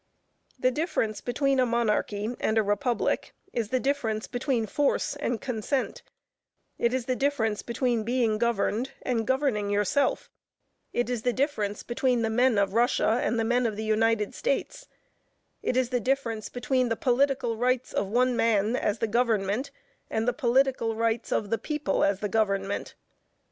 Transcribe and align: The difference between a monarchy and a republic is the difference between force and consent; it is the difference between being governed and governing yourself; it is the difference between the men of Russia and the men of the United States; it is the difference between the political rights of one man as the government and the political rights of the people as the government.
The 0.57 0.71
difference 0.71 1.21
between 1.21 1.59
a 1.59 1.65
monarchy 1.67 2.35
and 2.39 2.57
a 2.57 2.63
republic 2.63 3.35
is 3.53 3.69
the 3.69 3.79
difference 3.79 4.25
between 4.25 4.65
force 4.65 5.15
and 5.17 5.39
consent; 5.39 6.01
it 6.79 6.91
is 6.91 7.05
the 7.05 7.15
difference 7.15 7.61
between 7.61 8.01
being 8.03 8.39
governed 8.39 8.93
and 9.03 9.27
governing 9.27 9.69
yourself; 9.69 10.31
it 10.91 11.07
is 11.07 11.21
the 11.21 11.33
difference 11.33 11.83
between 11.83 12.23
the 12.23 12.31
men 12.31 12.57
of 12.57 12.73
Russia 12.73 13.21
and 13.21 13.39
the 13.39 13.43
men 13.45 13.67
of 13.67 13.75
the 13.75 13.83
United 13.83 14.33
States; 14.33 14.87
it 15.61 15.77
is 15.77 15.89
the 15.89 15.99
difference 15.99 16.49
between 16.49 16.89
the 16.89 16.95
political 16.95 17.55
rights 17.55 17.93
of 17.93 18.07
one 18.07 18.35
man 18.35 18.75
as 18.75 18.97
the 18.97 19.07
government 19.07 19.69
and 20.09 20.27
the 20.27 20.33
political 20.33 20.95
rights 20.95 21.31
of 21.31 21.51
the 21.51 21.59
people 21.59 22.03
as 22.03 22.21
the 22.21 22.27
government. 22.27 22.95